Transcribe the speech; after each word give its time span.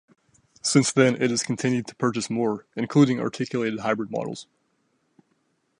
Since 0.63 0.91
then 0.91 1.21
it 1.21 1.29
has 1.29 1.43
continued 1.43 1.85
to 1.85 1.95
purchase 1.95 2.27
more, 2.27 2.65
including 2.75 3.19
articulated 3.19 3.81
hybrid 3.81 4.09
models. 4.09 4.47